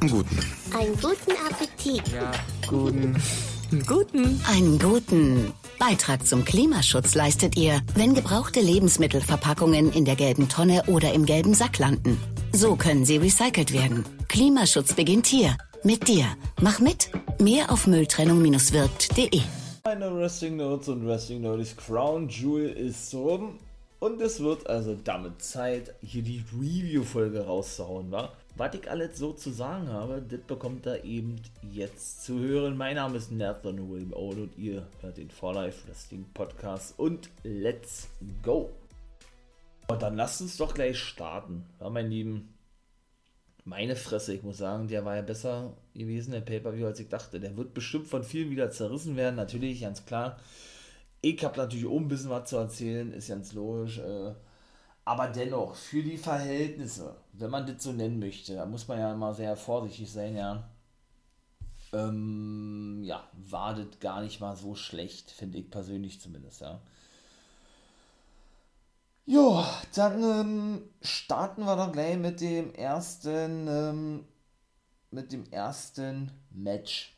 [0.00, 0.38] Guten.
[0.78, 2.02] Einen guten Appetit.
[2.12, 2.30] Ja,
[2.68, 3.16] guten.
[3.84, 4.40] Guten.
[4.46, 11.12] Einen guten Beitrag zum Klimaschutz leistet ihr, wenn gebrauchte Lebensmittelverpackungen in der gelben Tonne oder
[11.14, 12.16] im gelben Sack landen.
[12.52, 14.04] So können sie recycelt werden.
[14.28, 15.56] Klimaschutz beginnt hier.
[15.82, 16.26] Mit dir.
[16.60, 17.10] Mach mit.
[17.40, 19.40] Mehr auf Mülltrennung-wirkt.de.
[19.84, 23.58] Meine Wrestling Notes und Wrestling Notes Crown Jewel ist rum.
[23.98, 28.30] Und es wird also damit Zeit, hier die Review-Folge rauszuhauen, wa?
[28.58, 32.76] Was ich alles so zu sagen habe, das bekommt ihr eben jetzt zu hören.
[32.76, 37.30] Mein Name ist Nathan William Old und ihr hört den For Life Wrestling Podcast und
[37.44, 38.08] let's
[38.42, 38.68] go!
[39.86, 42.52] Und dann lasst uns doch gleich starten, ja, mein Lieben.
[43.64, 47.38] Meine Fresse, ich muss sagen, der war ja besser gewesen, der Pay-Per-View, als ich dachte.
[47.38, 50.36] Der wird bestimmt von vielen wieder zerrissen werden, natürlich, ganz klar.
[51.20, 53.98] Ich habe natürlich auch ein bisschen was zu erzählen, ist ganz logisch.
[53.98, 54.32] Äh,
[55.08, 59.12] aber dennoch, für die Verhältnisse, wenn man das so nennen möchte, da muss man ja
[59.14, 60.68] immer sehr vorsichtig sein, ja.
[61.94, 66.82] Ähm, ja, war das gar nicht mal so schlecht, finde ich persönlich zumindest, ja.
[69.24, 74.24] Jo, dann ähm, starten wir doch gleich mit dem ersten, ähm,
[75.10, 77.17] mit dem ersten Match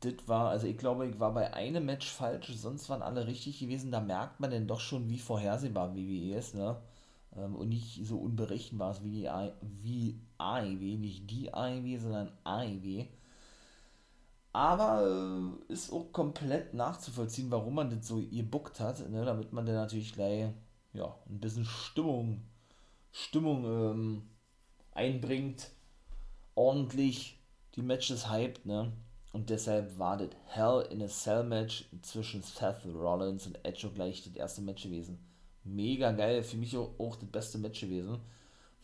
[0.00, 3.58] das war, also ich glaube, ich war bei einem Match falsch, sonst waren alle richtig
[3.58, 3.90] gewesen.
[3.90, 6.80] Da merkt man denn doch schon, wie vorhersehbar WWE ist, ne?
[7.36, 12.32] Ähm, und nicht so unberechenbar ist wie die I, wie AEW, nicht die AEW, sondern
[12.44, 13.06] AEW.
[14.52, 19.24] Aber äh, ist auch komplett nachzuvollziehen, warum man das so gebuckt hat, ne?
[19.24, 20.50] damit man dann natürlich gleich
[20.94, 22.42] ja, ein bisschen Stimmung,
[23.12, 24.22] Stimmung ähm,
[24.92, 25.70] einbringt,
[26.54, 27.38] ordentlich
[27.74, 28.92] die Matches hypt, ne?
[29.32, 33.94] Und deshalb war das Hell in a Cell Match zwischen Seth Rollins und Edge auch
[33.94, 35.18] gleich das erste Match gewesen.
[35.64, 38.20] Mega geil, für mich auch, auch das beste Match gewesen.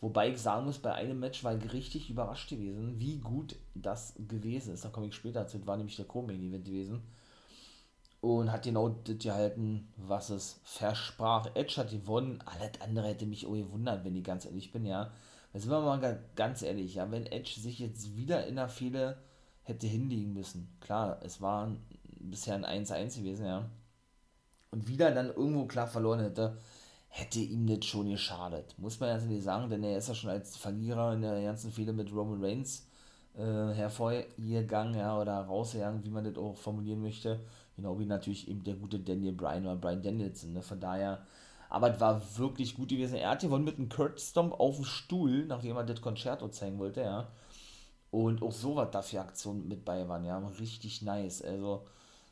[0.01, 4.13] Wobei ich sagen muss, bei einem Match war ich richtig überrascht gewesen, wie gut das
[4.27, 4.85] gewesen ist.
[4.85, 5.57] Da komme ich später dazu.
[5.57, 7.01] Das war nämlich der Co-Main-Event gewesen.
[8.21, 11.47] Und hat genau das gehalten, was es versprach.
[11.55, 12.39] Edge hat gewonnen.
[12.45, 15.11] Alles andere hätte mich auch gewundert, wenn ich ganz ehrlich bin, ja.
[15.53, 17.09] Jetzt sind wir mal ganz ehrlich, ja.
[17.09, 19.17] Wenn Edge sich jetzt wieder in der Fehler
[19.65, 20.69] hätte hinlegen müssen.
[20.79, 21.71] Klar, es war
[22.19, 23.69] bisher ein 1-1 gewesen, ja.
[24.71, 26.57] Und wieder dann irgendwo klar verloren hätte,
[27.07, 28.75] hätte ihm das schon geschadet.
[28.77, 31.93] Muss man natürlich sagen, denn er ist ja schon als Verlierer in der ganzen Fehler
[31.93, 32.87] mit Roman Reigns
[33.37, 33.41] äh,
[33.73, 37.39] hervorgegangen, ja, oder rausgegangen, wie man das auch formulieren möchte.
[37.75, 40.61] Genau wie natürlich eben der gute Daniel Bryan oder Bryan Danielson, ne?
[40.61, 41.25] Von daher,
[41.69, 43.15] aber es war wirklich gut gewesen.
[43.15, 46.79] Er hat gewonnen mit einem Kurt Stomp auf dem Stuhl, nachdem er das Concerto zeigen
[46.79, 47.27] wollte, ja.
[48.11, 51.41] Und auch so was dafür Aktionen mit bei waren, ja, richtig nice.
[51.41, 51.85] Also,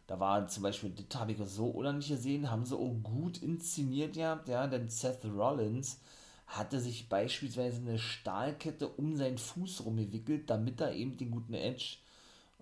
[0.08, 4.14] da war zum Beispiel, das habe ich so unheimlich gesehen, haben sie auch gut inszeniert
[4.14, 6.00] gehabt, ja, denn Seth Rollins
[6.48, 11.98] hatte sich beispielsweise eine Stahlkette um seinen Fuß rumgewickelt, damit er eben den guten Edge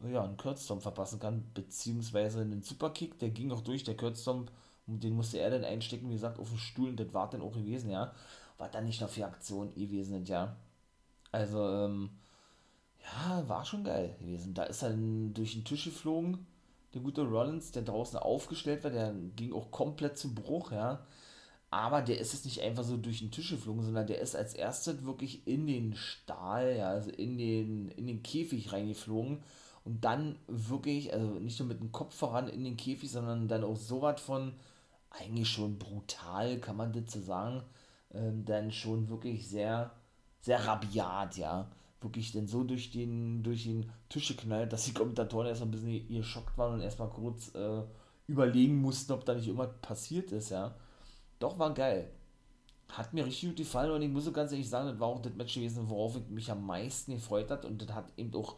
[0.09, 4.51] ja, einen Kurzstomp verpassen kann, beziehungsweise einen Superkick, der ging auch durch, der Kurzstomp,
[4.87, 7.53] den musste er dann einstecken, wie gesagt, auf den Stuhl und das war dann auch
[7.53, 8.13] gewesen, ja.
[8.57, 10.55] War dann nicht noch für Aktionen gewesen ja.
[11.31, 12.09] Also, ähm,
[13.03, 14.53] ja, war schon geil gewesen.
[14.53, 16.45] Da ist er durch den Tisch geflogen,
[16.93, 21.05] der gute Rollins, der draußen aufgestellt war, der ging auch komplett zu Bruch, ja.
[21.69, 24.53] Aber der ist jetzt nicht einfach so durch den Tisch geflogen, sondern der ist als
[24.53, 29.41] erstes wirklich in den Stahl, ja, also in den, in den Käfig reingeflogen
[29.85, 33.63] und dann wirklich, also nicht nur mit dem Kopf voran in den Käfig, sondern dann
[33.63, 34.53] auch so was von,
[35.11, 37.63] eigentlich schon brutal, kann man das so sagen,
[38.13, 39.91] ähm, dann schon wirklich sehr,
[40.41, 41.69] sehr rabiat, ja
[42.01, 46.07] wirklich denn so durch den, durch den Tisch geknallt, dass die Kommentatoren erstmal ein bisschen
[46.07, 47.83] geschockt waren und erstmal kurz äh,
[48.27, 50.75] überlegen mussten, ob da nicht irgendwas passiert ist, ja.
[51.39, 52.09] Doch war geil.
[52.89, 55.21] Hat mir richtig gut gefallen und ich muss so ganz ehrlich sagen, das war auch
[55.21, 58.55] das Match gewesen, worauf ich mich am meisten gefreut hat und das hat eben auch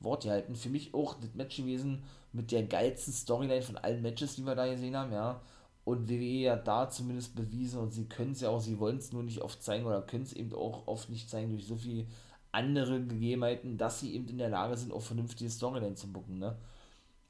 [0.00, 0.56] Wort gehalten.
[0.56, 2.02] Für mich auch das Match gewesen
[2.32, 5.40] mit der geilsten Storyline von allen Matches, die wir da gesehen haben, ja.
[5.84, 9.12] Und WWE hat da zumindest bewiesen und sie können es ja auch, sie wollen es
[9.12, 12.08] nur nicht oft zeigen oder können es eben auch oft nicht zeigen durch so viel
[12.56, 16.56] andere Gegebenheiten, dass sie eben in der Lage sind, auch vernünftige Storyline zu bucken, ne?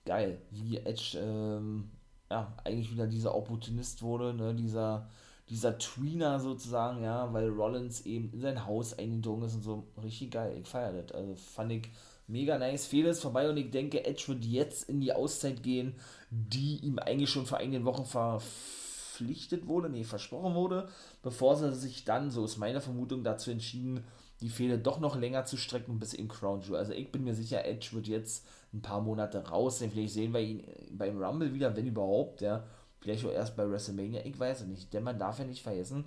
[0.04, 1.90] Geil, wie Edge, ähm,
[2.30, 5.08] ja, eigentlich wieder dieser Opportunist wurde, ne, dieser,
[5.48, 10.30] dieser Tweener sozusagen, ja, weil Rollins eben in sein Haus eingedrungen ist und so, richtig
[10.30, 11.88] geil, ich feiere das, also fand ich
[12.28, 15.96] mega nice, Fehler ist vorbei und ich denke, Edge wird jetzt in die Auszeit gehen,
[16.30, 20.88] die ihm eigentlich schon vor einigen Wochen verpflichtet wurde, nee, versprochen wurde,
[21.22, 24.04] bevor sie sich dann, so ist meine Vermutung, dazu entschieden,
[24.40, 26.76] die Fehde doch noch länger zu strecken bis in Crown Jewel.
[26.76, 29.90] Also ich bin mir sicher, Edge wird jetzt ein paar Monate raus sein.
[29.90, 32.64] Vielleicht sehen wir ihn beim Rumble wieder, wenn überhaupt, ja.
[33.00, 34.92] Vielleicht auch erst bei WrestleMania, ich weiß es nicht.
[34.92, 36.04] Denn man darf ja nicht vergessen,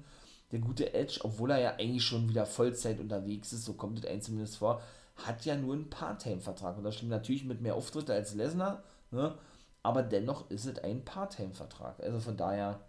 [0.52, 4.06] der gute Edge, obwohl er ja eigentlich schon wieder Vollzeit unterwegs ist, so kommt es
[4.06, 4.82] einem zumindest vor,
[5.16, 6.78] hat ja nur einen Part-Time-Vertrag.
[6.78, 9.38] Und das stimmt natürlich mit mehr Auftritte als Lesnar, ne?
[9.84, 12.02] aber dennoch ist es ein Part-Time-Vertrag.
[12.02, 12.80] Also von daher,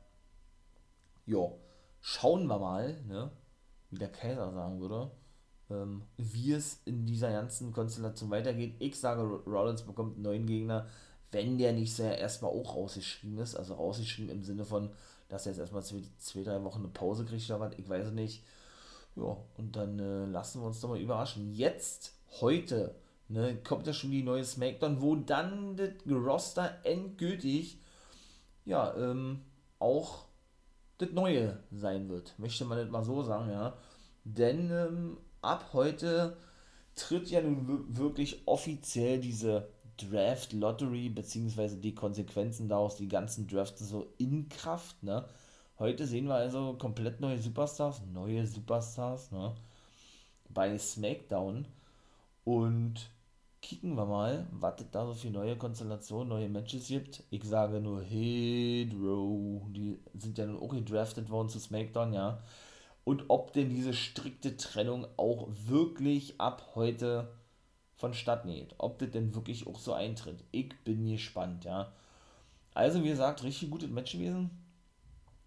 [1.27, 1.51] ja,
[2.01, 3.31] schauen wir mal, ne?
[3.91, 5.11] wie der Kaiser sagen würde,
[5.71, 8.75] ähm, wie es in dieser ganzen Konstellation weitergeht.
[8.79, 10.87] Ich sage, Rollins bekommt einen neuen Gegner,
[11.33, 13.55] wenn der nicht sehr erstmal auch rausgeschrieben ist.
[13.55, 14.91] Also rausgeschrieben im Sinne von,
[15.29, 18.07] dass er jetzt erstmal zwei, zwei drei Wochen eine Pause kriegt oder was, ich weiß
[18.07, 18.45] es nicht.
[19.17, 21.53] Ja, und dann äh, lassen wir uns doch mal überraschen.
[21.53, 22.95] Jetzt, heute,
[23.29, 27.81] ne, kommt ja schon die neue Smackdown, wo dann das Roster endgültig,
[28.65, 29.43] ja, ähm,
[29.79, 30.27] auch
[30.99, 32.39] das Neue sein wird.
[32.39, 33.75] Möchte man das mal so sagen, ja.
[34.25, 36.37] Denn ähm, ab heute
[36.95, 43.81] tritt ja nun wirklich offiziell diese Draft Lottery beziehungsweise die Konsequenzen daraus, die ganzen Drafts
[43.81, 45.25] so in Kraft, ne?
[45.79, 49.55] Heute sehen wir also komplett neue Superstars, neue Superstars, ne?
[50.49, 51.67] Bei SmackDown
[52.45, 53.11] und
[53.63, 57.23] kicken wir mal, was es da so für neue Konstellationen, neue Matches gibt.
[57.31, 62.43] Ich sage nur Hit Row, die sind ja nun auch gedraftet worden zu SmackDown, ja.
[63.05, 67.33] Und ob denn diese strikte Trennung auch wirklich ab heute
[67.97, 68.75] vonstatten geht.
[68.79, 70.43] Ob das denn wirklich auch so eintritt.
[70.53, 71.93] Ich bin gespannt, ja.
[72.75, 74.51] Also, wie gesagt, richtig gutes Match gewesen.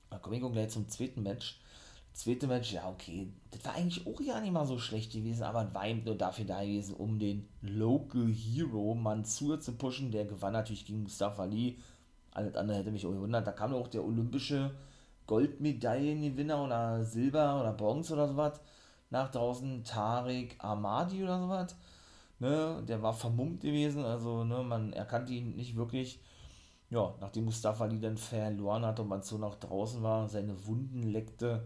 [0.09, 1.59] Da komme ich gleich zum zweiten Match.
[2.13, 5.73] Zweite Match, ja, okay, das war eigentlich auch ja nicht mal so schlecht gewesen, aber
[5.73, 10.11] war eben nur dafür da gewesen, um den Local Hero Mansur zu pushen.
[10.11, 11.79] Der gewann natürlich gegen Mustafa Ali.
[12.29, 13.47] Alles andere hätte mich auch gewundert.
[13.47, 14.75] Da kam auch der olympische
[15.27, 18.59] Goldmedaillengewinner oder Silber oder Bronze oder sowas
[19.09, 21.75] nach draußen, Tarek Ahmadi oder sowas.
[22.39, 26.19] Ne, der war vermummt gewesen, also ne, man erkannte ihn nicht wirklich
[26.93, 31.03] ja, nachdem Mustafa Ali dann verloren hat und man so nach draußen war, seine Wunden
[31.03, 31.63] leckte,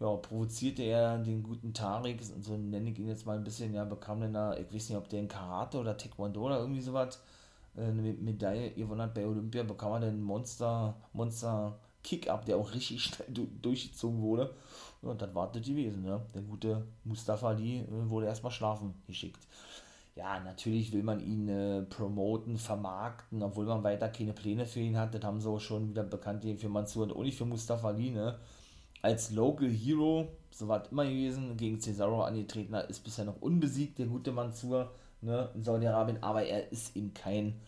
[0.00, 3.84] ja, provozierte er den guten Tarek, so nenne ich ihn jetzt mal ein bisschen, ja,
[3.84, 7.22] bekam dann da, ich weiß nicht, ob der in Karate oder Taekwondo oder irgendwie sowas,
[7.76, 12.72] äh, eine Medaille gewonnen hat bei Olympia, bekam er den Monster, Monster Kick-Up, der auch
[12.72, 13.28] richtig schnell
[13.60, 14.54] durchgezogen wurde.
[15.02, 16.24] Und dann war das gewesen, ne?
[16.34, 19.46] Der gute Mustafa Ali äh, wurde erstmal schlafen geschickt
[20.16, 24.96] ja, natürlich will man ihn äh, promoten, vermarkten, obwohl man weiter keine Pläne für ihn
[24.96, 25.14] hat.
[25.14, 28.10] Das haben sie auch schon wieder bekannt für Mansur und auch nicht für Mustafa Ali,
[28.10, 28.38] ne?
[29.02, 33.98] Als Local Hero, so war es immer gewesen, gegen Cesaro angetreten ist bisher noch unbesiegt,
[33.98, 37.60] der gute Mansur, ne, in Saudi-Arabien, aber er ist eben kein,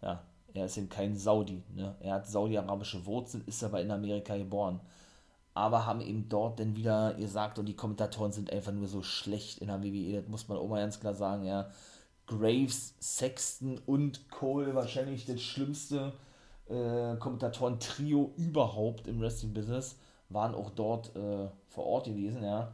[0.00, 0.22] ja,
[0.54, 1.94] er ist eben kein Saudi, ne?
[2.00, 4.80] Er hat saudi-arabische Wurzeln, ist aber in Amerika geboren
[5.54, 9.58] aber haben eben dort dann wieder gesagt, und die Kommentatoren sind einfach nur so schlecht
[9.58, 11.70] in der WWE, das muss man auch mal ganz klar sagen, ja.
[12.26, 16.12] Graves, Sexton und Cole wahrscheinlich das schlimmste
[16.68, 19.98] äh, Kommentatoren-Trio überhaupt im Wrestling-Business,
[20.30, 22.72] waren auch dort äh, vor Ort gewesen, ja.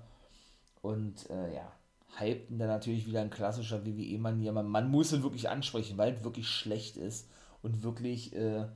[0.83, 1.73] Und äh, ja,
[2.19, 4.53] hypten dann natürlich wieder ein klassischer WWE-Manier.
[4.53, 7.29] Man, man muss ihn wirklich ansprechen, weil es wirklich schlecht ist
[7.63, 8.67] und wirklich äh,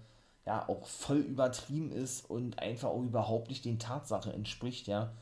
[0.46, 5.12] ja auch voll übertrieben ist und einfach auch überhaupt nicht den Tatsachen entspricht, ja.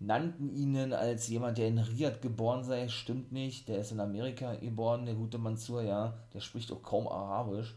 [0.00, 3.68] Nannten ihn als jemand, der in Riyadh geboren sei, stimmt nicht.
[3.68, 6.14] Der ist in Amerika geboren, der gute Mansur, ja.
[6.34, 7.74] Der spricht auch kaum Arabisch.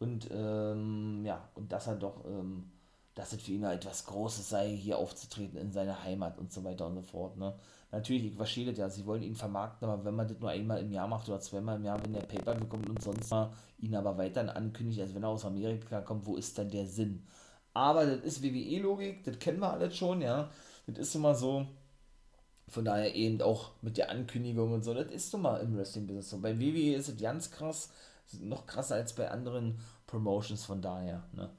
[0.00, 2.70] Und ähm, ja, und dass er doch, ähm,
[3.14, 6.86] dass es für ihn etwas Großes sei, hier aufzutreten in seiner Heimat und so weiter
[6.86, 7.54] und so fort, ne
[7.92, 10.80] natürlich, ich verstehe das ja, sie wollen ihn vermarkten, aber wenn man das nur einmal
[10.80, 13.94] im Jahr macht oder zweimal im Jahr, wenn der Paper bekommt und sonst mal ihn
[13.94, 17.26] aber weiterhin ankündigt, als wenn er aus Amerika kommt, wo ist dann der Sinn?
[17.72, 20.50] Aber das ist WWE-Logik, das kennen wir alles schon, ja.
[20.86, 21.66] Das ist immer so.
[22.68, 26.38] Von daher eben auch mit der Ankündigung und so, das ist mal im Wrestling-Business so.
[26.38, 27.90] Bei WWE ist es ganz krass,
[28.40, 31.50] noch krasser als bei anderen Promotions, von daher, ne.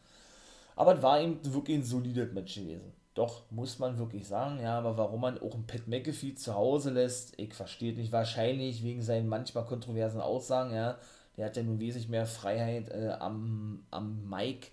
[0.76, 2.94] Aber es war eben wirklich ein solides Match gewesen.
[3.14, 6.92] Doch, muss man wirklich sagen, ja, aber warum man auch einen Pat McAfee zu Hause
[6.92, 8.12] lässt, ich verstehe nicht.
[8.14, 10.98] Wahrscheinlich wegen seinen manchmal kontroversen Aussagen, ja.
[11.36, 14.72] Der hat ja nun wesentlich mehr Freiheit äh, am, am Mic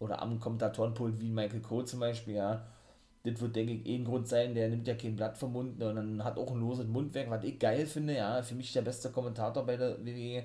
[0.00, 2.66] oder am Kommentatorenpult wie Michael Cole zum Beispiel, ja.
[3.24, 5.82] Das wird, denke ich, eh ein Grund sein, der nimmt ja kein Blatt vom Mund
[5.82, 8.42] und dann hat auch ein loses Mundwerk, was ich geil finde, ja.
[8.42, 10.44] Für mich der beste Kommentator bei der WWE.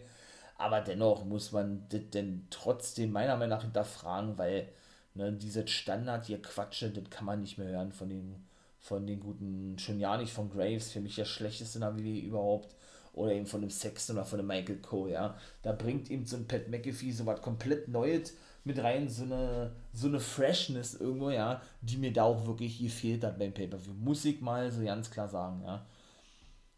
[0.58, 4.70] Aber dennoch muss man das denn trotzdem meiner Meinung nach hinterfragen, weil
[5.14, 8.36] Ne, diese Standard hier Quatsche, das kann man nicht mehr hören von den,
[8.80, 12.76] von den guten, schon ja nicht von Graves, für mich der schlechteste WWE überhaupt,
[13.14, 15.36] oder eben von dem Sexton oder von dem Michael Cole, ja.
[15.64, 19.76] Da bringt ihm so ein Pat McAfee so was komplett Neues mit rein, so eine,
[19.92, 23.94] so eine Freshness irgendwo, ja, die mir da auch wirklich gefehlt hat beim Pay-Per-View.
[23.94, 25.86] Muss ich mal so ganz klar sagen, ja.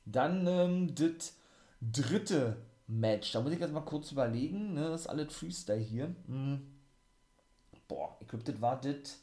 [0.05, 1.35] Dann ähm, das
[1.81, 6.15] dritte Match, da muss ich jetzt mal kurz überlegen, ne, das ist alles Freestyle hier.
[6.27, 6.72] Mhm
[7.93, 9.19] boah, ich glaube, das war das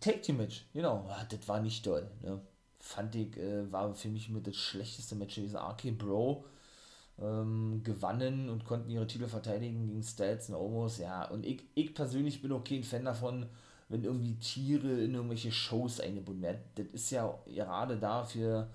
[0.00, 2.40] Take Team Match, genau, ah, das war nicht toll, ne?
[2.84, 5.56] fand ich, äh, war für mich mit das schlechteste Match gewesen.
[5.56, 6.44] RK Bro
[7.18, 10.98] ähm, gewannen und konnten ihre Titel verteidigen gegen Stats und Omos.
[10.98, 13.46] Ja, und ich, ich persönlich bin auch kein Fan davon,
[13.88, 16.60] wenn irgendwie Tiere in irgendwelche Shows eingebunden werden.
[16.74, 18.68] Das ist ja gerade dafür,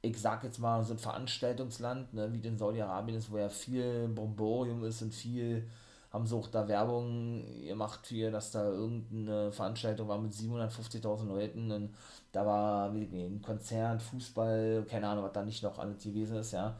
[0.00, 4.08] ich sag jetzt mal, so ein Veranstaltungsland, ne, wie in Saudi-Arabien ist, wo ja viel
[4.08, 5.68] Bromborium ist und viel
[6.16, 11.70] haben sie auch da Werbung gemacht für, dass da irgendeine Veranstaltung war mit 750.000 Leuten
[11.70, 11.94] und
[12.32, 16.74] da war ein Konzert, Fußball, keine Ahnung, was da nicht noch alles gewesen ist, ja.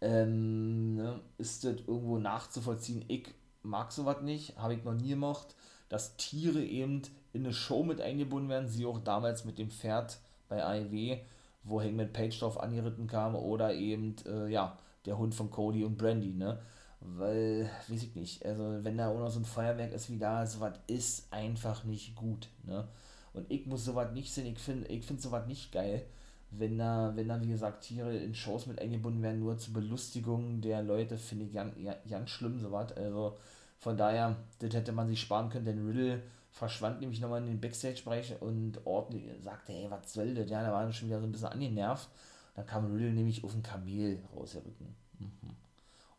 [0.00, 3.04] Ähm, ne, ist das irgendwo nachzuvollziehen?
[3.08, 5.54] Ich mag sowas nicht, habe ich noch nie gemacht,
[5.90, 7.02] dass Tiere eben
[7.34, 10.16] in eine Show mit eingebunden werden, sie auch damals mit dem Pferd
[10.48, 11.18] bei AEW,
[11.64, 15.98] wo Hangman Page drauf angeritten kam oder eben, äh, ja, der Hund von Cody und
[15.98, 16.60] Brandy, ne?
[17.04, 20.46] Weil, weiß ich nicht, also wenn da auch noch so ein Feuerwerk ist wie da,
[20.46, 22.88] sowas ist einfach nicht gut, ne?
[23.34, 26.06] Und ich muss sowas nicht sehen, ich finde ich find sowas nicht geil,
[26.50, 30.60] wenn da, wenn da, wie gesagt, Tiere in Shows mit eingebunden werden, nur zur Belustigung
[30.60, 31.74] der Leute, finde ich ganz,
[32.08, 32.92] ganz schlimm, sowas.
[32.96, 33.36] Also
[33.78, 37.60] von daher, das hätte man sich sparen können, denn Riddle verschwand nämlich nochmal in den
[37.60, 40.48] Backstage-Bereich und ordentlich sagte, hey, was soll das?
[40.48, 42.08] Ja, da war schon wieder so ein bisschen angenervt.
[42.54, 44.94] Dann kam Riddle nämlich auf ein Kamel rausgerücken.
[45.18, 45.63] Mhm.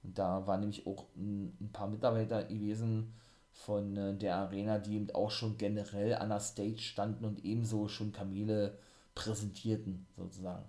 [0.05, 3.13] Und da waren nämlich auch ein, paar Mitarbeiter gewesen
[3.51, 7.87] von äh, der Arena, die eben auch schon generell an der Stage standen und ebenso
[7.87, 8.77] schon Kamele
[9.15, 10.65] präsentierten, sozusagen.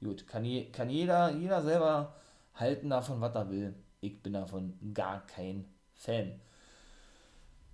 [0.00, 2.14] Gut, kann, je, kann jeder, jeder selber
[2.54, 3.74] halten davon, was er will.
[4.00, 6.40] Ich bin davon gar kein Fan.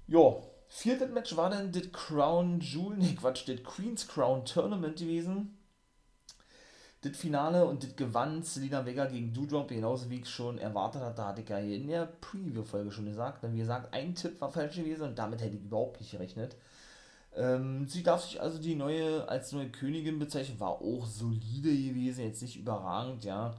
[0.06, 5.59] Jo, viertes Match war dann das Crown Jewel, nee, Quatsch, das Queen's Crown Tournament gewesen
[7.02, 11.24] das Finale und das gewann Selina Vega gegen Doudrop, genauso wie ich schon erwartet hatte,
[11.24, 13.42] hatte ich ja hier in der Preview-Folge schon gesagt.
[13.42, 16.56] Denn wie gesagt, ein Tipp war falsch gewesen und damit hätte ich überhaupt nicht gerechnet.
[17.34, 22.24] Ähm, sie darf sich also die neue, als neue Königin bezeichnen, war auch solide gewesen,
[22.24, 23.54] jetzt nicht überragend, ja.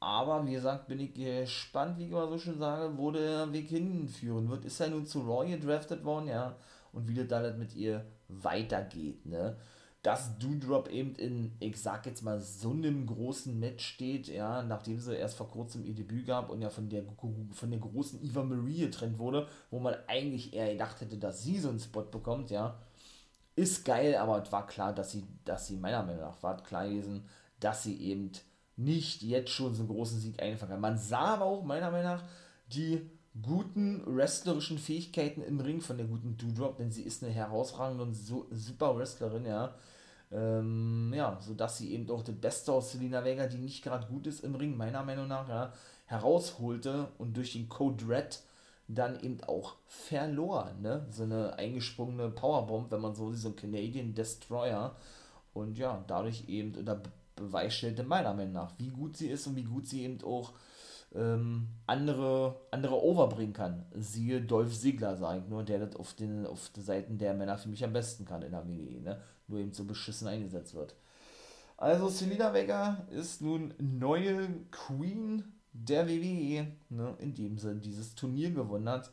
[0.00, 3.68] Aber wie gesagt, bin ich gespannt, wie ich immer so schön sage, wo der Weg
[3.68, 4.64] hinführen wird.
[4.64, 6.56] Ist ja nun zu Roy gedraftet worden, ja.
[6.92, 9.56] Und wie das dann mit ihr weitergeht, ne
[10.04, 15.00] dass Doodrop eben in, ich sag jetzt mal, so einem großen Match steht, ja, nachdem
[15.00, 17.04] sie erst vor kurzem ihr Debüt gab und ja von der,
[17.52, 21.58] von der großen Eva Marie getrennt wurde, wo man eigentlich eher gedacht hätte, dass sie
[21.58, 22.78] so einen Spot bekommt, ja,
[23.56, 26.86] ist geil, aber es war klar, dass sie, dass sie meiner Meinung nach war klar
[26.86, 27.24] gewesen,
[27.58, 28.30] dass sie eben
[28.76, 30.80] nicht jetzt schon so einen großen Sieg einfangen kann.
[30.82, 32.24] Man sah aber auch meiner Meinung nach
[32.74, 38.02] die guten wrestlerischen Fähigkeiten im Ring von der guten Doodrop, denn sie ist eine herausragende
[38.04, 39.74] und so, super Wrestlerin, ja
[40.34, 44.26] ähm, ja, sodass sie eben auch das Beste aus Selina Vega, die nicht gerade gut
[44.26, 45.72] ist im Ring, meiner Meinung nach, ja,
[46.06, 48.40] herausholte und durch den Code Red
[48.88, 51.06] dann eben auch verlor, ne?
[51.10, 54.96] So eine eingesprungene Powerbomb, wenn man so so ein Canadian Destroyer
[55.54, 57.00] und ja, dadurch eben unter
[57.36, 60.52] Beweis stellte meiner Meinung nach, wie gut sie ist und wie gut sie eben auch
[61.14, 63.86] ähm, andere, andere overbringen kann.
[63.94, 67.68] Siehe Dolph Ziggler, sage ich nur, der das auf den, auf Seiten der Männer für
[67.68, 69.20] mich am besten kann in der WWE, ne?
[69.48, 70.94] Nur eben so beschissen eingesetzt wird.
[71.76, 78.88] Also Selina Vega ist nun neue Queen der WWE, ne, indem sie dieses Turnier gewonnen
[78.88, 79.10] hat.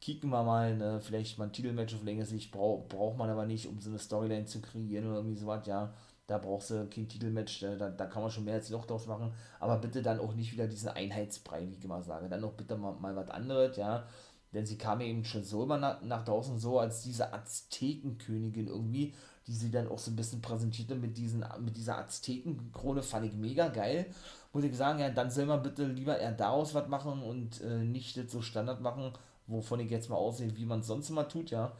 [0.00, 3.46] Kicken wir mal, ne, vielleicht mal ein Titelmatch auf längere Sicht braucht braucht man aber
[3.46, 5.92] nicht, um so eine Storyline zu kreieren oder irgendwie sowas, ja
[6.30, 9.32] da brauchst du kein Titelmatch, da, da kann man schon mehr als Loch draus machen,
[9.58, 12.28] aber bitte dann auch nicht wieder diesen Einheitsbrei, wie ich immer sage.
[12.28, 14.04] Dann auch bitte mal, mal was anderes, ja.
[14.52, 19.14] Denn sie kam eben schon so immer nach, nach draußen, so als diese Aztekenkönigin irgendwie,
[19.46, 23.34] die sie dann auch so ein bisschen präsentierte mit, diesen, mit dieser Aztekenkrone, fand ich
[23.34, 24.06] mega geil.
[24.52, 27.84] Muss ich sagen, ja, dann soll man bitte lieber eher daraus was machen und äh,
[27.84, 29.12] nicht das so Standard machen,
[29.46, 31.72] wovon ich jetzt mal aussehe, wie man es sonst immer tut, ja.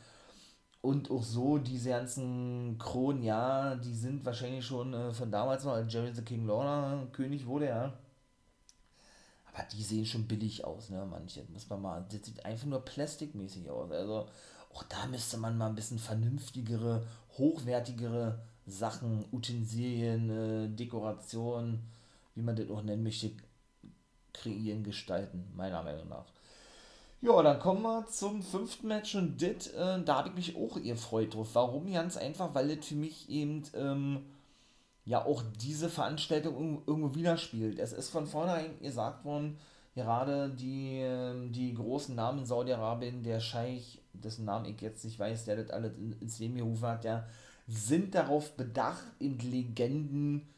[0.82, 5.72] Und auch so, diese ganzen Kronen, ja, die sind wahrscheinlich schon äh, von damals noch,
[5.72, 7.92] als Jerry the King Lawler König wurde, ja.
[9.52, 11.44] Aber die sehen schon billig aus, ne, manche.
[11.52, 13.90] Muss man mal, das sieht einfach nur plastikmäßig aus.
[13.90, 14.28] Also,
[14.72, 21.80] auch da müsste man mal ein bisschen vernünftigere, hochwertigere Sachen, Utensilien, äh, Dekoration,
[22.34, 23.32] wie man das auch nennen möchte,
[24.32, 26.26] kreieren, gestalten, meiner Meinung nach.
[27.22, 30.80] Ja, dann kommen wir zum fünften Match und das, äh, da habe ich mich auch
[30.80, 31.48] gefreut drauf.
[31.52, 31.92] Warum?
[31.92, 34.24] Ganz einfach, weil das für mich eben ähm,
[35.04, 37.78] ja auch diese Veranstaltung irgendwo widerspiegelt.
[37.78, 39.58] Es ist von vornherein gesagt worden,
[39.94, 45.56] gerade die, die großen Namen Saudi-Arabien, der Scheich, dessen Namen ich jetzt nicht weiß, der
[45.56, 47.26] das alles ins Leben gerufen hat, ja,
[47.66, 50.48] sind darauf bedacht, in Legenden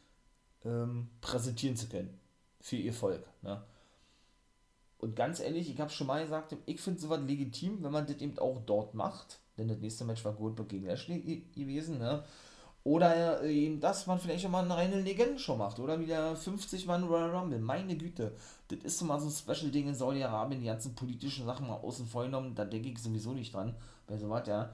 [0.65, 2.19] ähm, präsentieren zu können.
[2.59, 3.25] Für ihr Volk.
[3.41, 3.61] Ne?
[4.97, 8.17] Und ganz ehrlich, ich habe schon mal gesagt, ich finde sowas legitim, wenn man das
[8.17, 9.39] eben auch dort macht.
[9.57, 12.23] Denn das nächste Match war Goldberg gegen Lashley gewesen, ne?
[12.85, 15.79] Oder eben, dass man vielleicht auch mal eine reine Legenden-Show macht.
[15.79, 17.59] Oder wieder 50 Mann Royal Rumble.
[17.59, 18.33] Meine Güte.
[18.67, 22.05] Das ist so mal so ein Special-Ding in Saudi-Arabien, die ganzen politischen Sachen mal außen
[22.05, 22.55] vor genommen.
[22.55, 23.75] Da denke ich sowieso nicht dran.
[24.05, 24.71] Bei sowas, ja.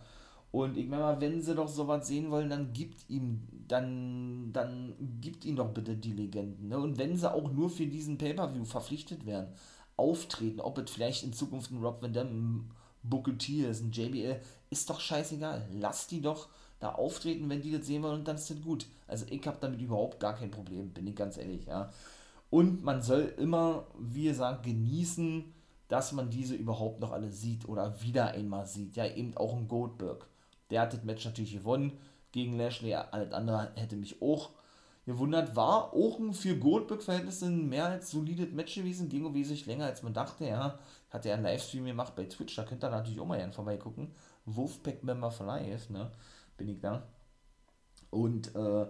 [0.52, 4.96] Und ich meine mal, wenn sie doch sowas sehen wollen, dann gibt ihm, dann, dann
[5.22, 6.70] gibt ihm doch bitte die Legenden.
[6.70, 6.80] Ne?
[6.80, 9.54] Und wenn sie auch nur für diesen Pay-Per-View verpflichtet werden,
[9.96, 12.72] auftreten, ob es vielleicht in Zukunft ein Rob Van Dam, ein
[13.04, 15.68] Booker T ist, ein JBL, ist doch scheißegal.
[15.72, 16.48] Lass die doch
[16.80, 18.86] da auftreten, wenn die das sehen wollen und dann ist das gut.
[19.08, 21.90] Also ich habe damit überhaupt gar kein Problem, bin ich ganz ehrlich, ja.
[22.50, 25.54] Und man soll immer, wie gesagt, genießen,
[25.88, 28.96] dass man diese überhaupt noch alle sieht oder wieder einmal sieht.
[28.96, 30.26] Ja, eben auch ein Goldberg.
[30.70, 31.98] Der hat das Match natürlich gewonnen
[32.32, 32.94] gegen Lashley.
[32.94, 34.52] Alles andere hätte mich auch
[35.06, 35.56] gewundert.
[35.56, 39.10] War auch ein für Goldberg-Verhältnisse ein mehr als solides Match gewesen.
[39.10, 40.46] Ging wesentlich länger als man dachte.
[40.46, 40.78] Ja,
[41.10, 42.56] hat er einen Livestream gemacht bei Twitch.
[42.56, 44.12] Da könnt ihr natürlich auch mal gerne vorbeigucken.
[44.46, 46.12] Wolfpack Member for Life, ne?
[46.60, 47.08] Bin ich da.
[48.12, 48.86] Und äh,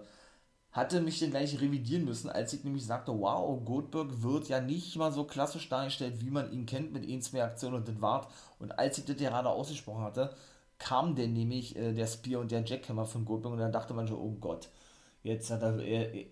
[0.72, 4.96] hatte mich dann gleich revidieren müssen, als ich nämlich sagte, wow, Goldberg wird ja nicht
[4.96, 8.32] mal so klassisch dargestellt, wie man ihn kennt mit 1, 2 Aktionen und das Wart.
[8.60, 10.34] Und als ich das gerade ausgesprochen hatte,
[10.78, 14.08] kam denn nämlich äh, der Spear und der Jackhammer von Goldberg und dann dachte man
[14.08, 14.68] schon, oh Gott,
[15.22, 15.78] jetzt hat er,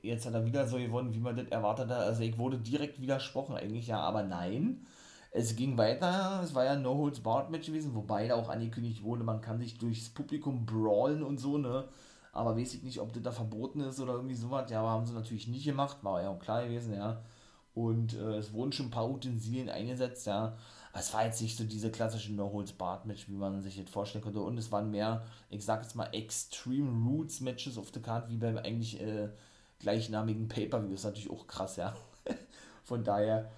[0.05, 1.99] jetzt hat er wieder so gewonnen, wie man das erwartet hat.
[2.03, 4.87] Also ich wurde direkt widersprochen eigentlich, ja, aber nein.
[5.31, 8.49] Es ging weiter, es war ja ein No Holds Barred Match gewesen, wobei da auch
[8.49, 11.89] angekündigt wurde, man kann sich durchs Publikum brawlen und so, ne?
[12.33, 14.71] Aber weiß ich nicht, ob das da verboten ist oder irgendwie sowas.
[14.71, 17.23] Ja, aber haben sie natürlich nicht gemacht, war ja auch klar gewesen, ja.
[17.75, 20.57] Und äh, es wurden schon ein paar Utensilien eingesetzt, ja.
[20.93, 24.41] Aber es war jetzt nicht so diese klassische No-Holds-Barred-Match, wie man sich jetzt vorstellen könnte.
[24.41, 28.57] Und es waren mehr, ich sag jetzt mal, Extreme Roots-Matches auf der Karte, wie beim
[28.57, 29.29] eigentlich äh,
[29.79, 30.91] gleichnamigen Pay-Per-View.
[30.91, 31.95] Das ist natürlich auch krass, ja.
[32.85, 33.51] Von daher,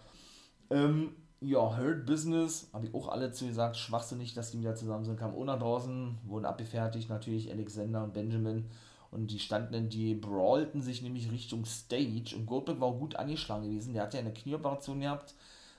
[0.71, 5.05] ähm, ja, Hurt Business, habe ich auch alle zu gesagt, schwachsinnig, dass die wieder zusammen
[5.05, 8.67] sind, kamen ohne draußen, wurden abgefertigt, natürlich Alexander und Benjamin
[9.11, 13.65] und die standen, die brawlten sich nämlich Richtung Stage und Goldberg war auch gut angeschlagen
[13.65, 15.35] gewesen, der hat ja eine Knieoperation gehabt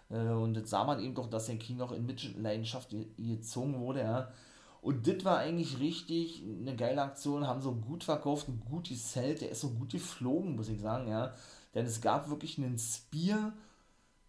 [0.09, 4.01] äh, und jetzt sah man eben doch, dass sein Knie noch in Mitleidenschaft gezogen wurde,
[4.01, 4.31] ja.
[4.81, 9.41] Und das war eigentlich richtig eine geile Aktion, haben so gut verkauft, ein gutes Zelt,
[9.41, 11.33] der ist so gut geflogen, muss ich sagen, ja.
[11.75, 13.53] Denn es gab wirklich einen Spear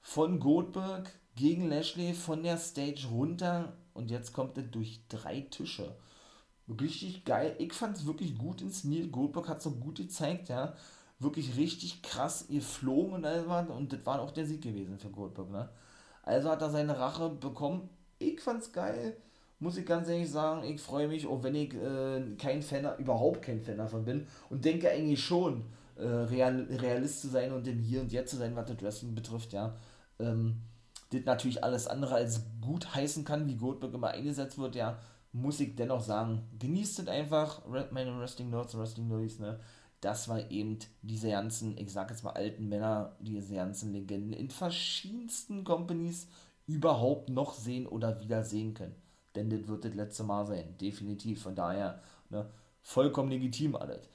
[0.03, 5.95] von Goldberg gegen Lashley von der Stage runter und jetzt kommt er durch drei Tische.
[6.81, 7.55] Richtig geil.
[7.59, 9.13] Ich fand es wirklich gut inszeniert.
[9.13, 10.75] Goldberg hat so gut gezeigt, ja.
[11.19, 13.69] Wirklich richtig krass geflogen und all was.
[13.69, 15.69] Und das war auch der Sieg gewesen für Goldberg, ne?
[16.23, 17.89] Also hat er seine Rache bekommen.
[18.19, 19.17] Ich fand's geil.
[19.59, 23.43] Muss ich ganz ehrlich sagen, ich freue mich, auch wenn ich äh, kein Fan, überhaupt
[23.43, 25.65] kein Fan davon bin und denke eigentlich schon,
[25.97, 29.15] äh, real, Realist zu sein und im Hier und Jetzt zu sein, was das Wrestling
[29.15, 29.77] betrifft, ja.
[30.19, 30.63] Ähm,
[31.13, 34.99] das natürlich alles andere als gut heißen kann, wie Goldberg immer eingesetzt wird, ja,
[35.33, 39.59] muss ich dennoch sagen, genießt es einfach, meine Wrestling Nerds und Wrestling Nerds, ne,
[40.01, 44.51] das war eben diese ganzen, ich sag jetzt mal alten Männer, diese ganzen Legenden in
[44.51, 46.27] verschiedensten Companies
[46.67, 48.97] überhaupt noch sehen oder wieder sehen können.
[49.35, 51.43] Denn das wird das letzte Mal sein, definitiv.
[51.43, 52.51] Von daher, ne,
[52.83, 54.09] vollkommen legitim alles.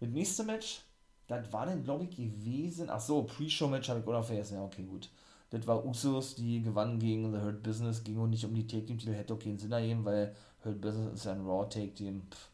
[0.00, 0.80] Das nächste Match,
[1.26, 2.88] das war dann, glaube ich, gewesen.
[2.90, 4.54] Ach so, Pre-Show-Match habe ich noch vergessen.
[4.54, 5.10] Ja, okay, gut.
[5.54, 8.86] Das war Usos, die gewannen gegen The Hurt Business, ging auch nicht um die Take
[8.86, 12.22] Team Titel, hätte auch keinen Sinn ergeben, weil Hurt Business ist ein Raw Take Team.
[12.28, 12.48] Pff,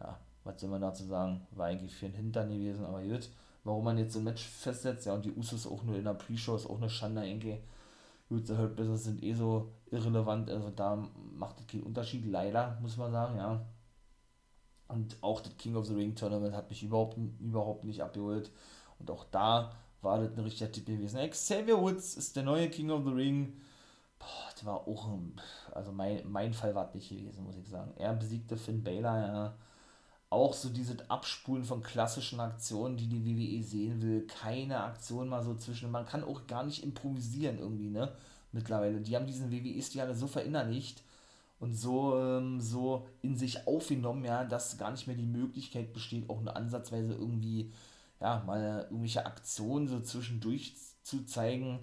[0.00, 1.46] ja, was soll man dazu sagen?
[1.52, 3.30] War eigentlich für den Hintern gewesen, aber gut.
[3.62, 6.14] Warum man jetzt so ein Match festsetzt, ja, und die Usos auch nur in der
[6.14, 7.56] Pre-Show ist auch eine Schande, irgendwie.
[8.28, 10.96] Gut, The Hurt Business sind eh so irrelevant, also da
[11.32, 13.64] macht es keinen Unterschied, leider, muss man sagen, ja.
[14.88, 18.50] Und auch das King of the Ring Tournament hat mich überhaupt, überhaupt nicht abgeholt.
[18.98, 19.70] Und auch da
[20.02, 21.18] war das ein richtiger Tipp gewesen.
[21.30, 23.54] Xavier Woods ist der neue King of the Ring.
[24.18, 25.40] Boah, das war auch ein,
[25.72, 27.92] also mein, mein Fall war es nicht gewesen, muss ich sagen.
[27.96, 29.54] Er besiegte Finn Balor, ja.
[30.30, 34.26] Auch so dieses Abspulen von klassischen Aktionen, die die WWE sehen will.
[34.26, 35.90] Keine Aktion mal so zwischen.
[35.90, 38.12] Man kann auch gar nicht improvisieren irgendwie, ne?
[38.52, 39.00] Mittlerweile.
[39.00, 41.02] Die haben diesen WWE-Stil alle so verinnerlicht
[41.60, 46.28] und so, ähm, so in sich aufgenommen, ja, dass gar nicht mehr die Möglichkeit besteht,
[46.30, 47.72] auch eine Ansatzweise irgendwie
[48.20, 51.80] ja, mal irgendwelche Aktionen so zwischendurch zu zeigen,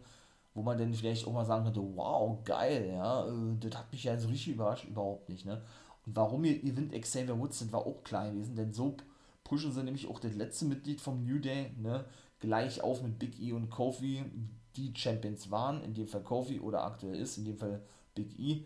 [0.53, 4.03] wo man dann vielleicht auch mal sagen könnte, wow, geil, ja, äh, das hat mich
[4.03, 5.61] ja so richtig überrascht, überhaupt nicht, ne?
[6.05, 8.95] Und warum ihr Event Xavier Woods sind, war auch klar gewesen, denn so
[9.43, 12.05] pushen sie nämlich auch das letzte Mitglied vom New Day, ne,
[12.39, 14.23] gleich auf mit Big E und Kofi,
[14.75, 17.81] die Champions waren, in dem Fall Kofi oder aktuell ist, in dem Fall
[18.15, 18.65] Big E,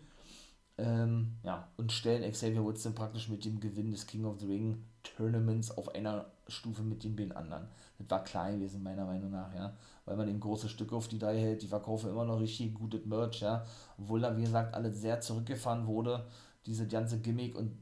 [0.78, 4.46] ähm, ja, und stellen Xavier Woods dann praktisch mit dem Gewinn des King of the
[4.46, 7.68] Ring Tournaments auf einer Stufe mit den beiden anderen.
[7.98, 9.72] Das war klar gewesen, meiner Meinung nach, ja.
[10.04, 13.04] Weil man eben große Stücke auf die Reihe hält, die verkaufen immer noch richtig gutes
[13.06, 13.64] Merch, ja.
[13.98, 16.26] Obwohl da, wie gesagt, alles sehr zurückgefahren wurde,
[16.66, 17.72] diese ganze Gimmick und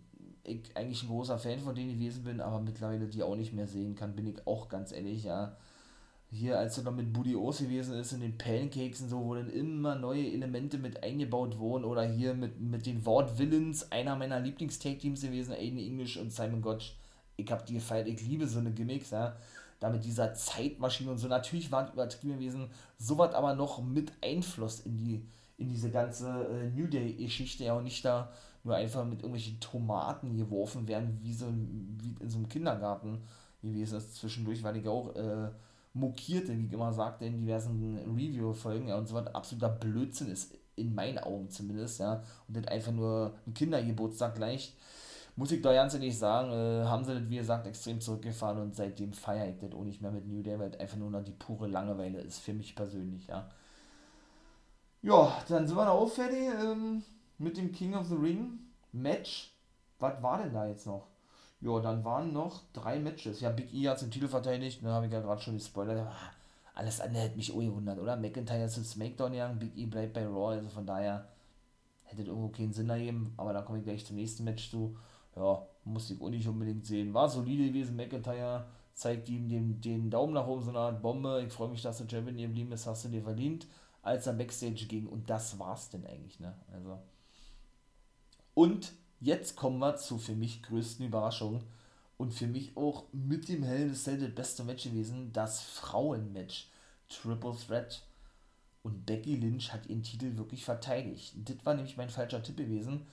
[0.43, 3.69] ich eigentlich ein großer Fan von denen gewesen bin, aber mittlerweile die auch nicht mehr
[3.69, 5.57] sehen kann, bin ich auch ganz ehrlich, ja.
[6.33, 9.35] Hier, als er noch mit Buddy O's gewesen ist, in den Pancakes und so, wo
[9.35, 14.39] dann immer neue Elemente mit eingebaut wurden, oder hier mit, mit den Wortvillains, einer meiner
[14.39, 16.95] Lieblings-Take-Teams gewesen, Aiden English und Simon Gotch.
[17.37, 19.37] Ich hab die gefeiert, ich liebe so eine Gimmicks, ja.
[19.81, 24.81] Da mit dieser Zeitmaschine und so, natürlich waren übertrieben gewesen, sowas aber noch mit Einfluss
[24.81, 25.25] in die,
[25.59, 28.31] in diese ganze äh, New Day-Geschichte, ja, und nicht da
[28.63, 33.23] nur einfach mit irgendwelchen Tomaten geworfen werden, wie so wie in so einem Kindergarten
[33.63, 34.15] gewesen ist.
[34.17, 35.49] Zwischendurch war ich auch äh,
[35.93, 40.95] mokierte, wie immer sagte, in diversen Review-Folgen, ja, und so was absoluter Blödsinn ist, in
[40.95, 44.77] meinen Augen zumindest, ja, und das einfach nur ein Kindergeburtstag gleicht.
[45.37, 48.75] Muss ich doch ganz ehrlich sagen, äh, haben sie das, wie gesagt, extrem zurückgefahren und
[48.75, 51.25] seitdem feiere ich das auch nicht mehr mit New Day, weil das einfach nur noch
[51.25, 53.49] die pure Langeweile ist, für mich persönlich, ja.
[55.03, 57.03] Ja, dann sind wir da auch fertig ähm,
[57.39, 58.59] mit dem King of the Ring
[58.93, 59.55] Match.
[59.99, 61.07] Was war denn da jetzt noch?
[61.61, 63.41] Ja, dann waren noch drei Matches.
[63.41, 66.07] Ja, Big E hat den Titel verteidigt, ne, habe ich ja gerade schon gespoilert.
[66.07, 66.31] Ah,
[66.75, 68.17] alles andere hätte mich auch gewundert, oder?
[68.17, 71.29] McIntyre ist zu SmackDown gegangen, Big E bleibt bei Raw, also von daher
[72.05, 74.97] hätte irgendwo keinen Sinn ergeben, aber da komme ich gleich zum nächsten Match zu.
[75.37, 77.15] Ja, musste ich auch nicht unbedingt sehen.
[77.15, 81.43] War solide gewesen, McIntyre zeigt ihm den, den Daumen nach oben, so eine Art Bombe.
[81.47, 83.67] Ich freue mich, dass der Champion geblieben ist, hast du dir verdient
[84.03, 85.07] als er Backstage ging.
[85.07, 86.55] Und das war's denn eigentlich, ne?
[86.73, 86.99] Also.
[88.55, 91.63] Und jetzt kommen wir zur für mich größten Überraschung
[92.17, 96.69] und für mich auch mit dem Hell in das beste Match gewesen, das Frauenmatch.
[97.09, 98.03] Triple Threat.
[98.83, 101.35] Und Becky Lynch hat ihren Titel wirklich verteidigt.
[101.45, 103.07] Das war nämlich mein falscher Tipp gewesen.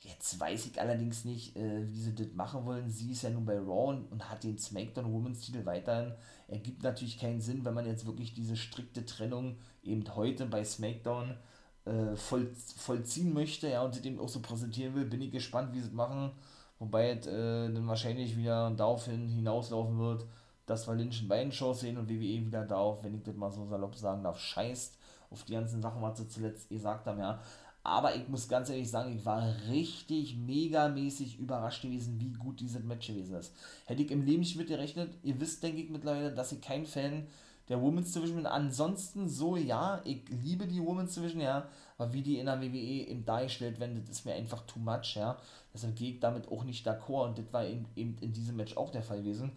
[0.00, 2.90] Jetzt weiß ich allerdings nicht, äh, wie sie das machen wollen.
[2.90, 6.12] Sie ist ja nun bei Raw und hat den SmackDown Women's Titel weiterhin.
[6.48, 11.36] Ergibt natürlich keinen Sinn, wenn man jetzt wirklich diese strikte Trennung eben heute bei SmackDown
[11.84, 15.04] äh, voll, vollziehen möchte ja, und sie dem auch so präsentieren will.
[15.04, 16.30] Bin ich gespannt, wie sie es machen.
[16.78, 20.26] Wobei es äh, dann wahrscheinlich wieder darauf hinauslaufen wird,
[20.66, 23.52] dass wir Lynch in beiden Shows sehen und WWE wieder darauf, wenn ich das mal
[23.52, 24.98] so salopp sagen darf, scheißt
[25.30, 27.40] auf die ganzen Sachen, was sie zuletzt gesagt haben, ja.
[27.84, 32.82] Aber ich muss ganz ehrlich sagen, ich war richtig megamäßig überrascht gewesen, wie gut dieses
[32.84, 33.54] Match gewesen ist.
[33.86, 35.12] Hätte ich im Leben nicht mit gerechnet.
[35.24, 37.26] Ihr wisst, denke ich, mittlerweile, dass ich kein Fan
[37.68, 38.46] der Women's Division.
[38.46, 41.68] Ansonsten so, ja, ich liebe die Women's Division, ja.
[41.98, 42.76] Aber wie die in der WWE
[43.08, 45.38] eben dargestellt werden, das ist mir einfach too much, ja.
[45.72, 47.28] Deshalb gehe ich damit auch nicht d'accord.
[47.28, 49.52] Und das war eben, eben in diesem Match auch der Fall gewesen.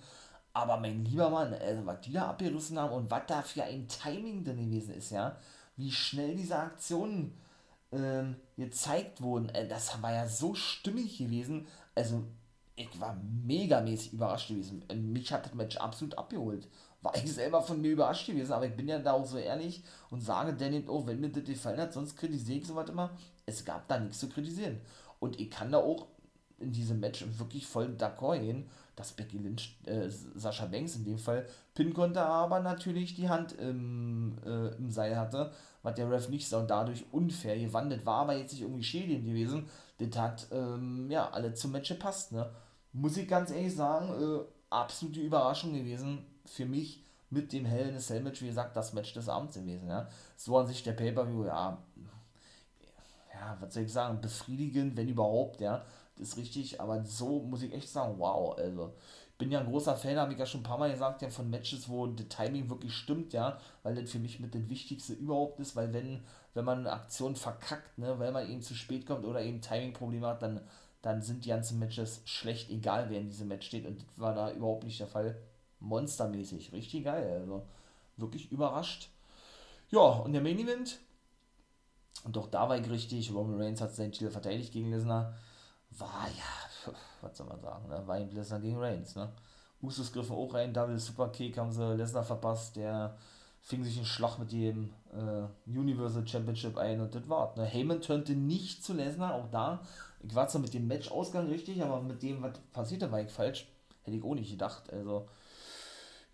[0.53, 3.87] Aber mein lieber Mann, also was die da abgerissen haben und was da für ein
[3.87, 5.37] Timing drin gewesen ist, ja.
[5.75, 7.33] Wie schnell diese Aktionen
[7.91, 11.67] ähm, gezeigt wurden, äh, das war ja so stimmig gewesen.
[11.93, 12.23] Also,
[12.75, 14.85] ich war megamäßig überrascht gewesen.
[14.89, 16.67] Äh, mich hat das Match absolut abgeholt.
[17.05, 19.83] War ich selber von mir überrascht gewesen, aber ich bin ja da auch so ehrlich
[20.09, 23.11] und sage dann eben auch, wenn mir das gefallen hat, sonst kritisiere ich sowas immer.
[23.45, 24.81] Es gab da nichts zu kritisieren.
[25.19, 26.07] Und ich kann da auch
[26.57, 31.19] in diesem Match wirklich voll d'accord gehen, dass Becky Lynch, äh, Sascha Banks in dem
[31.19, 35.51] Fall, pinnen konnte, aber natürlich die Hand im, äh, im Seil hatte
[35.85, 39.25] was der Ref nicht sah und dadurch unfair gewandelt war, aber jetzt nicht irgendwie schädigend
[39.25, 39.69] gewesen.
[39.99, 42.49] Das hat, ähm, ja, alle zum Match gepasst, ne?
[42.91, 44.39] Muss ich ganz ehrlich sagen, äh,
[44.71, 48.93] absolute Überraschung gewesen für mich mit dem Hell in a Cell Match, wie gesagt, das
[48.93, 50.07] Match des Abends gewesen, ja.
[50.37, 51.77] So an sich der Pay-Per-View, ja,
[53.33, 55.83] ja, was soll ich sagen, befriedigend, wenn überhaupt, ja,
[56.17, 58.93] das ist richtig, aber so muss ich echt sagen, wow, also,
[59.37, 61.49] bin ja ein großer Fan, habe ich ja schon ein paar Mal gesagt, ja, von
[61.49, 65.59] Matches, wo das Timing wirklich stimmt, ja, weil das für mich mit das Wichtigste überhaupt
[65.59, 69.25] ist, weil wenn, wenn man eine Aktion verkackt, ne, weil man eben zu spät kommt
[69.25, 70.61] oder eben Timing-Probleme hat, dann,
[71.01, 73.85] dann sind die ganzen Matches schlecht, egal wer in diesem Match steht.
[73.85, 75.37] Und das war da überhaupt nicht der Fall.
[75.85, 77.65] Monstermäßig, richtig geil, also
[78.17, 79.09] wirklich überrascht.
[79.89, 80.99] Ja, und der Main Event,
[82.23, 85.33] und auch da war ich richtig, Roman Reigns hat seinen Titel verteidigt gegen Lesnar,
[85.91, 86.65] war ja
[87.21, 88.01] was soll man sagen, ne?
[88.05, 89.31] war ihm Lesnar gegen Reigns, ne?
[89.81, 93.17] Usos griffen auch rein, Double Super Kick haben sie Lesnar verpasst, der
[93.61, 97.55] fing sich einen Schlag mit dem äh, Universal Championship ein und das war's.
[97.55, 97.65] Ne?
[97.65, 99.81] Heyman turnte nicht zu Lesnar, auch da.
[100.21, 103.67] Ich war zwar mit dem Match-Ausgang richtig, aber mit dem, was passierte, war ich falsch.
[104.03, 104.91] Hätte ich auch nicht gedacht.
[104.93, 105.27] Also,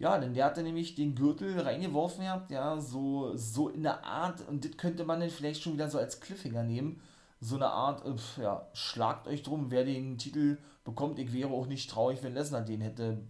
[0.01, 4.47] ja, denn der hatte nämlich den Gürtel reingeworfen gehabt, ja, so, so in der Art,
[4.47, 7.01] und das könnte man dann vielleicht schon wieder so als Cliffhanger nehmen
[7.41, 11.19] so eine Art, äh, ja, schlagt euch drum, wer den Titel bekommt.
[11.19, 13.27] Ich wäre auch nicht traurig, wenn Lesnar den hätte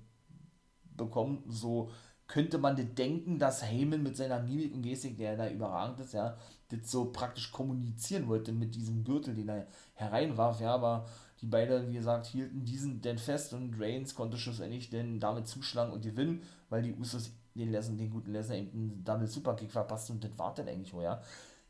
[0.97, 1.43] bekommen.
[1.47, 1.89] So
[2.27, 6.13] könnte man das denken, dass Heyman mit seiner Mimik und Gestik, der da überragend ist,
[6.13, 6.38] ja,
[6.71, 11.05] das so praktisch kommunizieren wollte mit diesem Gürtel, den er hereinwarf, ja, aber
[11.41, 15.91] die beiden, wie gesagt, hielten diesen denn fest und Reigns konnte schlussendlich denn damit zuschlagen
[15.91, 20.10] und gewinnen, weil die Usos den Lesnar, den guten Lesnar eben einen Double Superkick verpasst
[20.10, 21.21] und das war dann eigentlich wohl, ja.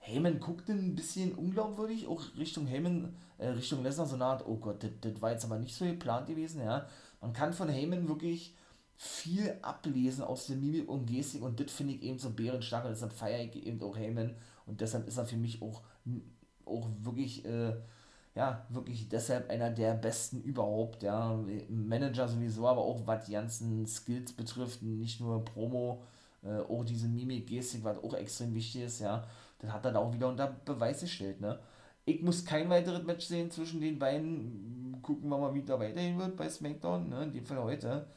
[0.04, 4.58] Heyman guckte ein bisschen unglaubwürdig, auch Richtung Heyman, äh, Richtung Lesnar, so eine Art, oh
[4.58, 6.88] Gott, das war jetzt aber nicht so geplant gewesen, ja.
[7.22, 8.56] Man kann von Heyman wirklich
[8.96, 12.92] viel ablesen aus der Mimik und Gestik und das finde ich eben so bärenstark und
[12.92, 14.36] deshalb feiere ich eben auch Heyman
[14.72, 15.82] und deshalb ist er für mich auch,
[16.66, 17.74] auch wirklich, äh,
[18.36, 21.38] ja, wirklich deshalb einer der besten überhaupt, ja,
[21.70, 26.02] Manager sowieso, aber auch was die ganzen Skills betrifft, nicht nur Promo,
[26.44, 29.28] äh, auch diese Mimik, Gestik, was auch extrem wichtig ist, ja,
[29.60, 31.60] das hat er da auch wieder unter Beweis gestellt, ne.
[32.06, 36.18] Ich muss kein weiteres Match sehen zwischen den beiden, gucken wir mal, wie da weiterhin
[36.18, 38.08] wird bei SmackDown, ne, in dem Fall heute,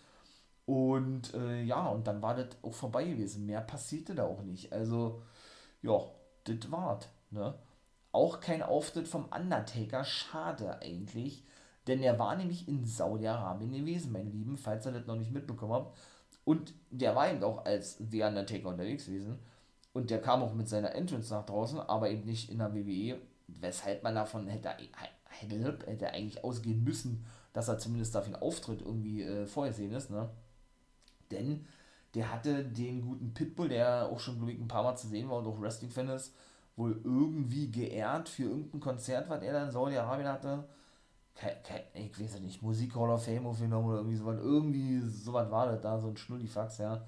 [0.67, 3.47] und äh, ja, und dann war das auch vorbei gewesen.
[3.47, 4.73] Mehr passierte da auch nicht.
[4.73, 5.23] Also,
[5.83, 6.01] ja,
[6.45, 7.09] das war's.
[7.31, 7.55] Ne?
[8.13, 10.05] Auch kein Auftritt vom Undertaker.
[10.05, 11.45] Schade eigentlich.
[11.87, 15.73] Denn er war nämlich in Saudi-Arabien gewesen, mein Lieben, falls ihr das noch nicht mitbekommen
[15.73, 15.99] habt.
[16.45, 19.39] Und der war eben auch als The Undertaker unterwegs gewesen.
[19.93, 23.21] Und der kam auch mit seiner Entrance nach draußen, aber eben nicht in der WWE,
[23.47, 24.71] weshalb man davon hätte,
[25.29, 30.11] hätte, hätte eigentlich ausgehen müssen, dass er zumindest dafür einen Auftritt irgendwie äh, vorgesehen ist.
[30.11, 30.31] Ne?
[31.35, 31.67] denn
[32.15, 35.47] der hatte den guten Pitbull, der auch schon, ein paar Mal zu sehen war und
[35.47, 36.35] auch Wrestling-Fan ist,
[36.77, 40.65] wohl irgendwie geehrt für irgendein Konzert, was er da in Saudi-Arabien hatte.
[41.35, 44.39] Kein, kein, ich weiß nicht, Musik Hall of Fame aufgenommen oder irgendwie sowas.
[44.41, 47.05] Irgendwie sowas war das da, so ein Schnullifax, ja.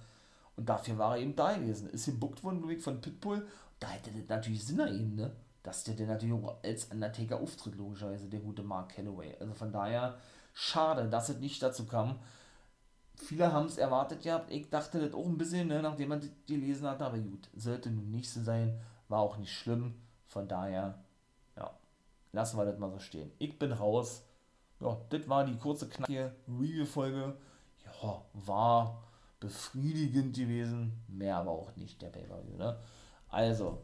[0.57, 1.89] Und dafür war er eben da gewesen.
[1.91, 3.47] Ist gebuckt worden, ich, von Pitbull.
[3.79, 5.31] Da hätte das natürlich Sinn ergeben, ne?
[5.63, 9.37] Dass der, der natürlich auch als Undertaker auftritt, logischerweise, der gute Mark Calloway.
[9.39, 10.17] Also von daher,
[10.55, 12.19] schade, dass es nicht dazu kam
[13.17, 14.51] viele haben es erwartet gehabt.
[14.51, 17.91] Ich dachte das auch ein bisschen, ne, nachdem man die gelesen hat, aber gut, sollte
[17.91, 19.95] nun nicht so sein, war auch nicht schlimm.
[20.27, 20.99] Von daher,
[21.57, 21.71] ja,
[22.33, 23.31] lassen wir das mal so stehen.
[23.39, 24.25] Ich bin raus.
[24.81, 27.37] Ja, das war die kurze, knackige Review-Folge.
[27.85, 29.03] Ja, war
[29.41, 30.93] befriedigend gewesen.
[31.09, 32.79] Mehr aber auch nicht, der Pay-Per-View, ne?
[33.29, 33.83] Also,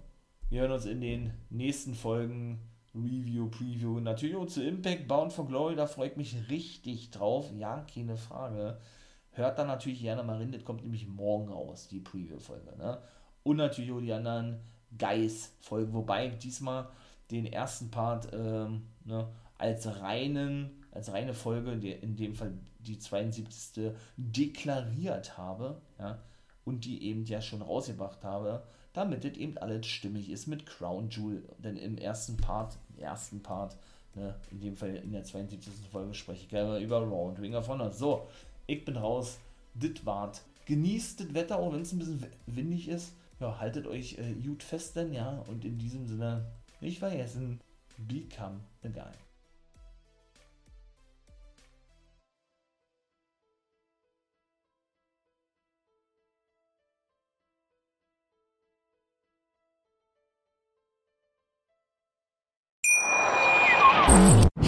[0.50, 2.60] wir hören uns in den nächsten Folgen.
[2.94, 4.00] Review, Preview.
[4.00, 7.50] Natürlich auch zu Impact, Bound for Glory, da freue ich mich richtig drauf.
[7.56, 8.78] Ja, keine Frage.
[9.32, 12.76] Hört dann natürlich gerne mal rein, das kommt nämlich morgen raus, die Preview-Folge.
[12.76, 12.98] Ne?
[13.42, 14.60] Und natürlich auch die anderen
[14.98, 16.88] Guys-Folgen, wobei ich diesmal
[17.30, 23.92] den ersten Part ähm, ne, als reinen, als reine Folge, in dem Fall die 72.
[24.16, 26.18] deklariert habe, ja,
[26.64, 31.08] und die eben ja schon rausgebracht habe, damit es eben alles stimmig ist mit Crown
[31.08, 31.42] Jewel.
[31.58, 33.76] Denn im ersten Part, im ersten Part,
[34.14, 35.72] ne, in dem Fall in der 72.
[35.90, 37.90] Folge spreche ich gerne über Raw und Ring of Honor.
[37.90, 38.28] So,
[38.72, 39.38] ich bin raus.
[39.74, 40.42] Dit wart.
[40.66, 43.14] Genießt das Wetter, auch wenn es ein bisschen windig ist.
[43.40, 45.44] Ja, haltet euch äh, gut fest denn, ja.
[45.48, 46.46] Und in diesem Sinne,
[46.80, 47.60] nicht vergessen,
[47.98, 49.02] become the guy.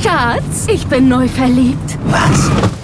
[0.03, 1.99] Schatz, ich bin neu verliebt.
[2.07, 2.84] Was?